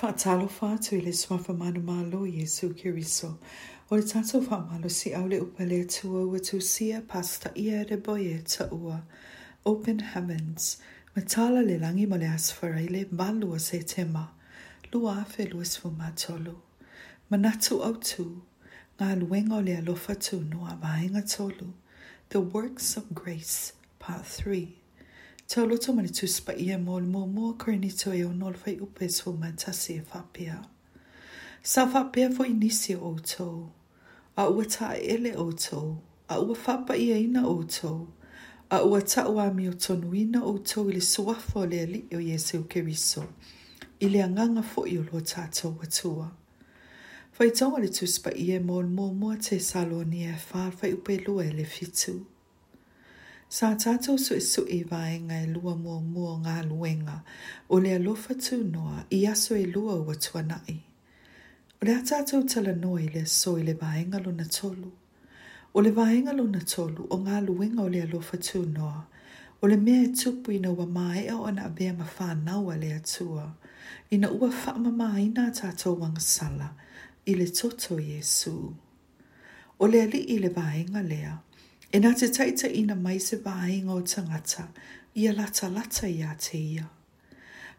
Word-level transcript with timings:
Faatalofa 0.00 0.68
atu 0.74 0.96
i 0.96 1.00
le 1.00 1.12
suafa 1.12 1.52
manumalo 1.54 2.26
Yesu 2.26 2.74
Kiriso. 2.74 3.38
O 3.92 3.94
le 3.94 4.02
tatou 4.02 4.42
malo 4.68 4.88
si 4.88 5.14
au 5.14 5.24
le 5.28 5.36
upa 5.38 5.62
le 5.64 5.82
atua 5.84 6.26
ua 6.26 6.40
tusia 6.40 7.00
pasta 7.06 7.52
ia 7.56 7.84
boye 7.98 8.42
ta 8.42 8.66
taua. 8.66 9.04
Open 9.64 10.00
heavens. 10.00 10.78
Matala 11.14 11.62
le 11.64 11.78
langi 11.78 12.06
ma 12.08 12.16
le 12.16 12.26
balu 12.26 13.06
malua 13.14 13.60
se 13.60 13.78
tema. 13.82 14.32
Lua 14.92 15.22
afe 15.24 15.48
luas 15.48 15.78
fumatolu. 15.78 16.56
Manatu 17.30 17.80
au 17.80 17.94
tu. 17.94 18.42
Ngā 18.98 19.20
luenga 19.22 19.58
o 19.58 19.60
le 19.60 19.76
alofa 19.76 20.16
tu 20.18 20.38
a 20.68 20.74
vaenga 20.74 21.22
tolu. 21.22 21.72
The 22.30 22.40
Works 22.40 22.96
of 22.96 23.14
Grace, 23.14 23.74
Part 24.00 24.24
3. 24.26 24.74
Te 25.44 25.60
o 25.60 25.66
loto 25.68 25.92
mani 25.92 26.08
tūspa 26.08 26.54
i 26.56 26.70
e 26.72 26.76
mōli 26.80 27.04
mō 27.14 27.20
mō 27.30 27.48
kore 27.60 27.74
ni 27.76 27.90
tō 27.92 28.14
e 28.16 28.22
o 28.24 28.30
nōle 28.36 28.56
fai 28.62 28.72
upe 28.80 29.04
tō 29.12 29.34
mantasi 29.42 29.98
e 30.00 30.04
whapea. 30.08 30.56
Sa 31.62 31.84
whapea 31.84 32.30
fo 32.32 32.46
inisi 32.48 32.94
o 32.96 33.10
tō, 33.20 33.46
a 34.40 34.46
ua 34.48 34.64
ta 34.72 34.94
ele 34.96 35.34
o 35.36 35.50
tō, 35.52 35.82
a 36.32 36.38
ua 36.40 36.56
whapa 36.62 36.96
i 36.96 37.10
eina 37.18 37.42
o 37.50 37.58
tō, 37.76 37.92
a 38.72 38.80
ua 38.88 39.02
ta 39.04 39.26
ua 39.28 39.50
mi 39.54 39.68
o 39.68 39.76
tonu 39.76 40.14
ina 40.16 40.40
o 40.48 40.54
tō 40.64 40.86
ili 40.88 41.04
suafo 41.04 41.66
le 41.68 41.82
ali 41.84 42.00
o 42.16 42.24
Jesu 42.24 42.62
Keriso, 42.64 43.26
ili 44.00 44.24
a 44.24 44.28
nganga 44.32 44.62
fo 44.64 44.86
i 44.88 44.96
o 44.98 45.04
lo 45.12 45.20
tātou 45.20 45.76
watua. 45.76 46.30
Fai 47.36 47.50
tō 47.52 47.68
mani 47.76 47.92
tūspa 47.92 48.32
i 48.32 48.48
e 48.56 48.62
mōli 48.64 48.94
mō 48.96 49.12
mō 49.20 49.36
te 49.48 49.60
salo 49.60 50.00
ni 50.08 50.24
e 50.24 50.38
whā 50.48 50.70
fai 50.72 50.96
upe 50.96 51.20
lua 51.26 51.44
ele 51.50 51.64
fitu. 51.68 52.22
Fai 52.24 52.32
Sa 53.48 53.74
tātou 53.76 54.16
su 54.18 54.34
isu 54.34 54.62
e 54.68 54.78
i 54.80 54.84
vai 54.88 55.18
ngai 55.20 55.46
lua 55.52 55.74
mua 55.76 56.00
mua 56.00 56.38
ngā 56.44 56.54
luenga 56.66 57.18
o 57.68 57.78
lea 57.78 57.98
lofa 58.00 58.34
tū 58.34 58.56
noa 58.68 59.04
i 59.16 59.24
aso 59.32 59.54
e 59.54 59.64
lua 59.66 59.96
ua 60.00 60.14
tuanai. 60.14 60.76
O 61.80 61.84
lea 61.86 61.98
tātou 62.00 62.46
tala 62.48 62.74
noi 62.74 63.08
lea 63.14 63.26
so 63.26 63.56
i 63.58 63.62
le 63.62 63.74
vai 63.74 64.04
ngalo 64.04 64.32
na 64.36 64.44
tolu. 64.44 64.90
O 65.74 65.80
le 65.80 65.90
vai 65.92 66.22
ngalo 66.22 66.46
na 66.54 66.58
tolu 66.60 67.06
o 67.10 67.18
ngā 67.26 67.42
luenga 67.46 67.82
o 67.84 67.88
lea 67.88 68.06
lofa 68.12 68.40
tū 68.48 68.64
noa 68.72 69.04
o 69.62 69.68
le 69.68 69.76
mea 69.76 70.02
e 70.06 70.10
tupu 70.22 70.50
ina 70.52 70.70
ua 70.72 70.86
mai 70.86 71.26
e 71.26 71.36
ana 71.46 71.66
a 71.68 71.68
bea 71.68 71.92
ma 71.92 72.04
whanau 72.18 72.72
a 72.72 72.76
lea 72.76 73.00
tua. 73.04 73.46
Ina 74.10 74.30
ua 74.32 74.48
whaama 74.48 74.90
mai 74.90 75.26
ina 75.28 75.50
tātou 75.50 75.98
wanga 76.00 76.20
sala 76.20 76.74
i 77.26 77.34
le 77.34 77.46
toto 77.46 78.00
Jesu. 78.00 78.72
O 79.78 79.86
lea 79.86 80.06
li 80.06 80.24
i 80.34 80.38
le 80.38 80.48
vai 80.48 80.86
ngalea 80.88 81.08
lea. 81.12 81.40
E 81.94 81.98
nā 82.02 82.10
te 82.18 82.26
taita 82.34 82.66
ina 82.74 82.96
mai 82.98 83.20
se 83.22 83.36
vāinga 83.44 83.94
o 83.94 84.00
tangata, 84.02 84.64
ia 85.14 85.30
lata 85.32 85.68
lata 85.70 86.08
ia 86.10 86.32
te 86.42 86.58
ia. 86.58 86.88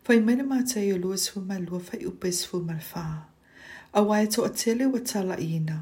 Fai 0.07 0.21
mene 0.23 0.45
mā 0.47 0.61
te 0.63 0.79
ia 0.87 0.93
lua 0.97 1.17
sifu 1.19 1.41
mai 1.49 1.57
lua 1.65 1.81
fai 1.83 1.99
upe 2.07 2.31
sifu 2.37 2.61
mai 2.63 2.77
whā. 2.93 3.03
A 3.91 4.03
wā 4.07 4.21
e 4.23 4.29
to 4.31 4.45
a 4.47 4.51
tele 4.53 4.87
wa 4.87 5.01
tala 5.03 5.35
ina, 5.43 5.81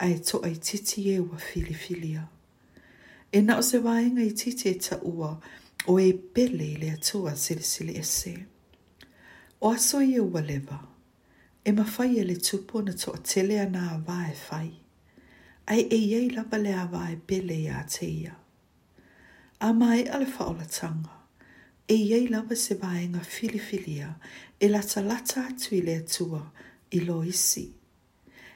a 0.00 0.08
e 0.08 0.16
to 0.24 0.40
ai 0.48 0.54
titi 0.54 1.04
e 1.12 1.18
wa 1.20 1.36
filifilia. 1.44 2.24
E 3.32 3.44
nā 3.44 3.58
o 3.60 3.66
se 3.68 3.82
vāinga 3.84 4.24
i 4.24 4.32
titi 4.32 4.72
e 4.72 4.78
ta 4.88 4.96
ua, 5.04 5.34
o 5.92 6.00
e 6.00 6.08
pele 6.14 6.70
le 6.80 6.94
atua 6.96 7.36
sili 7.36 7.68
sili 7.74 8.00
e 8.00 8.06
se. 8.14 8.32
O 9.60 9.74
aso 9.76 10.00
i 10.00 10.14
e 10.16 10.24
ua 10.24 10.40
lewa, 10.40 10.80
e 11.64 11.72
ma 11.76 11.84
fai 11.84 12.14
e 12.16 12.24
le 12.32 12.40
tupo 12.40 12.80
na 12.80 12.96
to 12.96 13.12
a 13.12 13.20
tele 13.20 13.60
a 13.60 13.68
nā 13.68 13.90
wā 14.08 14.22
e 14.32 14.36
fai 14.40 14.68
ai 15.70 15.86
e 15.90 15.96
iei 15.96 16.30
lapa 16.36 16.56
le 16.64 16.72
awa 16.82 17.02
e 17.12 17.16
pele 17.28 17.56
i 17.62 17.66
a 17.66 17.82
te 17.92 18.06
ia. 18.22 18.34
A 19.60 19.68
mai 19.80 20.00
ale 20.14 20.24
faola 20.36 20.64
tanga, 20.78 21.14
e 21.88 21.94
iei 22.08 22.26
lapa 22.34 22.54
se 22.64 22.72
vae 22.82 23.02
nga 23.12 23.20
filifilia 23.34 24.10
e 24.62 24.66
lata 24.74 25.00
lata 25.08 25.38
atu 25.50 25.68
i 25.74 25.80
le 25.86 25.94
atua 26.02 26.42
i 26.90 26.98
lo 27.06 27.18
isi. 27.32 27.64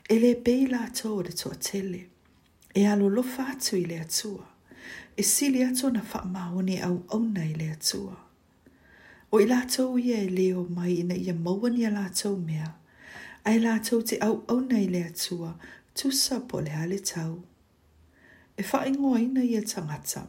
E 0.08 0.14
le 0.22 0.30
bei 0.44 0.64
lata 0.74 1.04
o 1.16 1.20
de 1.26 1.32
toa 1.40 1.54
tele, 1.66 2.02
e 2.74 2.82
alo 2.92 3.06
lofa 3.16 3.42
atu 3.52 3.72
i 3.80 3.84
le 3.90 3.96
atua, 4.06 4.46
e 5.18 5.22
sili 5.32 5.60
atu 5.70 5.86
na 5.94 6.00
faa 6.10 6.24
maone 6.34 6.76
au 6.88 6.98
au 7.14 7.22
i 7.34 7.52
le 7.60 7.68
atua. 7.76 8.16
O 9.32 9.36
i 9.40 9.44
lata 9.50 9.80
o 9.92 9.96
ia 10.06 10.16
e 10.16 10.28
leo 10.38 10.62
mai 10.76 10.92
ina 11.02 11.14
ia 11.26 11.34
mauani 11.44 11.82
a 11.84 11.90
lata 11.98 12.26
o 12.30 12.36
mea, 12.48 12.68
ai 13.48 13.58
lata 13.66 13.90
o 13.96 14.00
te 14.08 14.16
au 14.26 14.36
au 14.52 14.60
i 14.70 14.86
le 14.94 15.02
atua, 15.10 15.52
tussa 15.94 16.38
på 16.48 16.60
lærle 16.60 16.98
tau. 16.98 17.42
E 18.56 18.62
wha 18.72 18.84
ingoa 18.86 19.18
ina 19.20 19.40
i 19.42 19.54
a 19.54 19.60
tangata. 19.60 20.22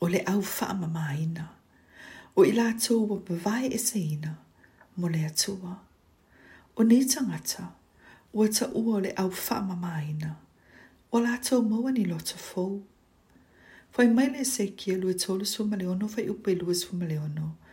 O 0.00 0.06
le 0.08 0.18
au 0.28 0.40
wha 0.40 0.74
mama 0.74 1.12
ina. 1.22 1.48
O 2.36 2.44
i 2.44 2.52
lātou 2.52 3.08
wa 3.10 3.18
pavai 3.26 3.66
e 3.74 3.78
se 3.78 3.98
ina. 4.00 4.36
Mo 4.96 5.08
le 5.08 5.26
atua. 5.26 5.74
O 6.76 6.82
nei 6.82 7.04
tangata. 7.08 7.64
Ua 8.36 8.46
ta 8.56 8.66
ua 8.74 8.98
le 9.04 9.10
au 9.16 9.28
wha 9.30 9.56
mama 9.68 9.94
ina. 10.10 10.30
O 11.12 11.16
lātou 11.26 11.60
maua 11.68 11.92
ni 11.92 12.04
lota 12.04 12.36
fōu. 12.48 12.80
Fai 13.92 14.08
mai 14.16 14.28
le 14.28 14.44
se 14.44 14.66
kia 14.78 14.96
lua 14.96 15.12
tolu 15.22 15.44
su 15.46 15.62
maleono 15.64 16.06
fai 16.08 16.28
upe 16.28 16.54
lua 16.60 16.74
su 16.74 16.96
maleono. 16.96 17.46
Fai 17.46 17.67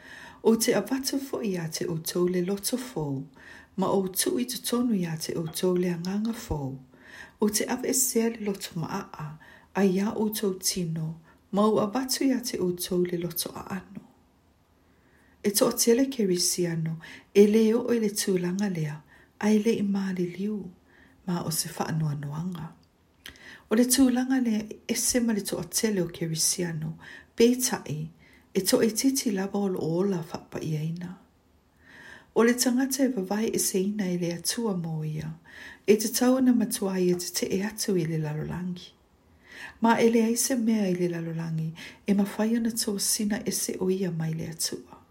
o 0.46 0.56
te 0.56 0.74
awata 0.78 1.18
fo 1.18 1.42
i 1.44 1.56
a 1.58 1.66
te 1.74 1.86
o 1.90 1.98
tau 1.98 2.28
le 2.30 2.42
loto 2.46 2.78
fo, 2.78 3.06
ma 3.82 3.88
o 3.90 4.08
tui 4.08 4.46
te 4.46 4.58
tonu 4.62 4.94
i 4.94 5.04
a 5.10 5.16
te 5.18 5.34
o 5.40 5.48
tau 5.48 5.74
le 5.76 5.90
anganga 5.90 6.34
fo, 6.38 6.58
o 7.42 7.50
te 7.50 7.66
awa 7.68 7.84
e 7.90 7.94
sea 7.98 8.30
le 8.30 8.46
loto 8.46 8.70
ma 8.80 8.88
a 9.00 9.00
a, 9.24 9.30
a 9.82 9.86
ia 9.86 10.12
o 10.16 10.30
tau 10.30 10.54
tino, 10.60 11.08
ma 11.52 11.64
o 11.66 11.80
awata 11.82 12.22
i 12.26 12.30
a 12.34 12.40
te 12.46 12.60
o 12.62 12.70
tau 12.78 13.02
le 13.04 13.18
loto 13.18 13.50
a 13.56 13.62
ano. 13.78 14.04
E 15.42 15.50
to 15.52 15.66
o 15.66 15.72
tele 15.72 16.06
ke 16.14 16.26
risi 16.30 16.66
ano, 16.70 17.00
e 17.34 17.48
leo 17.48 17.80
o 17.82 17.92
le 17.98 18.10
tūlanga 18.22 18.70
lea, 18.76 19.00
a 19.40 19.50
ele 19.50 19.72
i 19.74 19.82
maali 19.82 20.28
liu, 20.38 20.60
ma 21.26 21.42
o 21.42 21.50
se 21.50 21.70
wha 21.74 21.88
anua 21.90 22.14
noanga. 22.14 22.68
O 23.72 23.76
le 23.78 23.86
tūlanga 23.90 24.40
lea 24.46 24.62
e 24.86 24.94
sema 24.96 25.34
le 25.34 25.42
to 25.42 25.58
o 25.58 25.64
tele 25.74 26.02
o 26.06 26.12
ke 26.14 26.30
risi 26.30 26.64
ano, 26.70 27.00
pe 27.36 27.50
tae, 27.62 27.98
e 28.56 28.60
to 28.62 28.82
e 28.82 28.90
titi 28.90 29.30
lava 29.32 29.58
o 29.58 29.68
lo 29.68 29.80
ola 29.80 30.24
fapa 30.24 30.60
i 30.64 30.76
aina. 30.78 31.16
O 32.36 32.44
le 32.44 32.54
tangata 32.54 33.04
e 33.04 33.08
vavai 33.10 33.50
e 33.56 33.60
seina 33.60 34.06
i 34.08 34.18
le 34.18 34.32
atua 34.34 34.74
mō 34.76 35.04
ia, 35.08 35.30
e 35.88 35.96
te 35.98 36.08
tauna 36.08 36.54
matua 36.56 36.96
i 37.00 37.10
e 37.12 37.16
te 37.20 37.34
te 37.36 37.46
e 37.52 37.60
atu 37.64 37.98
i 37.98 38.06
le 38.06 38.18
lalolangi. 38.18 38.94
Ma 39.82 39.98
e 40.00 40.10
le 40.10 40.24
aise 40.24 40.56
mea 40.56 40.88
i 40.88 40.94
le 40.96 41.10
lalolangi, 41.10 41.74
e 42.08 42.14
mawhai 42.16 42.56
ona 42.56 42.70
tō 42.72 42.96
sina 43.00 43.44
e 43.46 43.52
se 43.52 43.76
o 43.84 43.90
ia 43.92 44.12
mai 44.12 44.32
le 44.34 44.48
atua. 44.54 45.04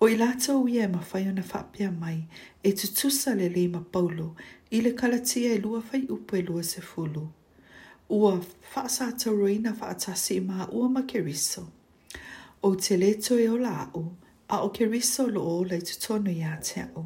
O 0.00 0.06
i 0.08 0.14
lata 0.16 0.54
o 0.54 0.68
ia 0.68 0.84
e 0.86 0.92
mawhai 0.94 1.26
ona 1.32 1.42
whapea 1.42 1.90
mai, 1.90 2.20
e 2.62 2.70
tu 2.72 2.86
tusa 2.94 3.34
le 3.34 3.48
le 3.48 3.66
ma 3.68 3.80
paulo, 3.82 4.34
i 4.70 4.78
le 4.80 4.92
kalatia 4.94 5.50
e 5.54 5.58
lua 5.58 5.80
fai 5.80 6.06
upo 6.08 6.36
e 6.36 6.42
lua 6.42 6.62
se 6.62 6.80
fulu. 6.80 7.26
Ua, 8.10 8.38
whaasa 8.74 9.08
ata 9.08 9.30
roina 9.30 9.72
whaatasi 9.74 10.38
ma 10.40 10.68
ua 10.70 10.88
makeriso. 10.88 11.62
riso 11.62 11.72
o 12.64 12.74
te 12.74 12.96
leto 12.96 13.36
e 13.38 13.46
ola 13.48 13.90
au, 13.92 14.06
a 14.48 14.60
o 14.64 14.68
ke 14.72 14.86
riso 14.88 15.26
lo 15.26 15.42
o 15.56 15.64
lei 15.64 15.80
te 15.80 15.94
tonu 16.00 16.30
i 16.32 16.42
a 16.48 16.56
te 16.64 16.80
au. 16.96 17.04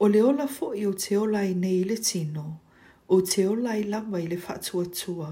O 0.00 0.06
le 0.08 0.22
ola 0.24 0.46
fo 0.48 0.70
i 0.74 0.86
o 0.88 0.92
te 0.96 1.16
ola 1.18 1.42
i 1.44 1.52
nei 1.54 1.82
le 1.84 1.96
tino, 1.96 2.44
o 3.08 3.20
te 3.20 3.44
ola 3.46 3.76
i 3.76 3.82
lawa 3.84 4.18
i 4.20 4.26
le 4.30 4.38
fatua 4.40 4.84
tua, 5.00 5.28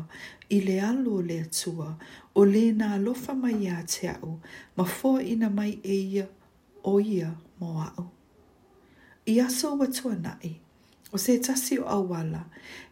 i 0.50 0.60
le 0.60 0.78
alo 0.80 1.22
le 1.28 1.38
atua, 1.40 1.94
o 2.34 2.44
le 2.44 2.64
na 2.76 2.88
alofa 2.98 3.32
mai 3.34 3.54
i 3.64 3.68
a 3.72 3.80
te 3.92 4.08
au, 4.22 4.36
ma 4.76 4.84
fo 4.84 5.12
i 5.18 5.34
na 5.40 5.48
mai 5.48 5.72
e 5.82 5.94
ia, 6.14 6.26
o 6.84 6.94
ia 7.00 7.30
mo 7.58 7.68
au. 7.96 8.06
I 9.24 9.38
aso 9.40 9.68
wa 9.80 9.86
tua 9.86 10.14
nai, 10.26 10.52
o 11.12 11.16
se 11.16 11.38
tasi 11.46 11.78
o 11.80 11.88
awala, 11.88 12.42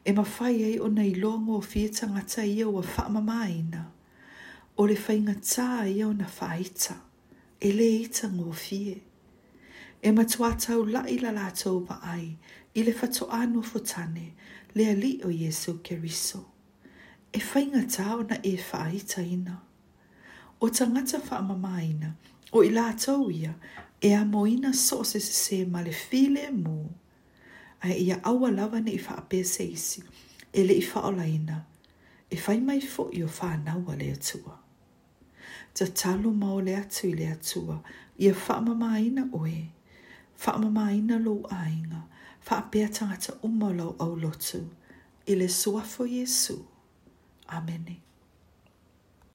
e 0.08 0.16
ma 0.16 0.24
fai 0.24 0.54
ei 0.68 0.80
o 0.80 0.88
nei 0.88 1.12
longo 1.24 1.52
o 1.60 1.60
fia 1.60 1.90
ia 2.46 2.68
o 2.68 2.72
wa 2.76 2.82
fa'amamaina. 2.82 3.82
mai 3.82 3.97
o 4.78 4.84
le 4.86 4.94
whainga 4.94 5.32
tā 5.42 5.86
i 5.90 5.96
au 6.06 6.12
na 6.14 6.26
whaita, 6.36 6.94
e 7.60 7.70
le 7.74 7.86
ita 7.98 8.28
ngō 8.30 8.52
fie. 8.54 8.98
E 10.06 10.10
matua 10.14 10.52
tau 10.54 10.84
la 10.86 11.00
i 11.10 11.16
la 11.18 11.32
lātou 11.34 11.80
wa 11.88 11.96
ai, 12.12 12.28
i 12.78 12.84
le 12.86 12.92
whato 13.00 13.26
anu 13.34 13.64
futane, 13.66 14.28
le 14.78 14.86
ali 14.92 15.18
o 15.26 15.32
Jesu 15.34 15.74
Keriso. 15.88 16.44
E 17.34 17.42
whainga 17.48 17.82
tā 17.90 18.06
o 18.18 18.18
na 18.22 18.38
e 18.46 18.52
whaita 18.68 19.24
ina. 19.26 19.56
O 20.60 20.70
ta 20.70 20.86
ngata 20.86 21.18
whaamama 21.26 21.74
ina, 21.82 22.12
o 22.52 22.62
i 22.62 22.70
lātou 22.70 23.32
ia, 23.34 23.56
e 24.00 24.12
a 24.14 24.22
moina 24.24 24.70
so 24.78 25.00
se 25.02 25.18
se 25.18 25.34
se 25.40 25.60
ma 25.66 25.82
le 25.82 25.90
file 26.02 26.46
mō. 26.54 26.76
Ai 27.82 27.98
ia 28.06 28.20
awa 28.22 28.52
lawa 28.54 28.78
ne 28.78 28.94
i 28.94 29.02
whaapese 29.02 29.66
isi, 29.66 30.04
e 30.54 30.62
le 30.70 30.78
i 30.78 30.86
whaolaina, 30.86 31.60
e 32.30 32.36
whaimai 32.46 32.78
fo 32.86 33.10
i 33.12 33.24
o 33.26 33.32
whanau 33.40 33.82
a 33.90 33.98
le 33.98 34.12
atua. 34.14 34.54
tatalo 35.78 36.30
mau 36.32 36.60
le 36.60 36.74
atu 36.82 37.08
i 37.08 37.12
le 37.14 37.26
atua 37.36 37.76
ia 38.24 38.32
faamamaina 38.46 39.22
oe 39.40 39.60
faamamaina 40.44 41.14
lou 41.26 41.38
aiga 41.62 42.00
faapea 42.46 42.88
tagata 42.98 43.32
uma 43.48 43.66
o 43.70 43.76
lau 43.78 43.90
aulotu 44.06 44.60
i 45.30 45.34
le 45.40 45.46
suafo 45.48 46.02
Amen. 46.04 46.26
amene 47.58 48.07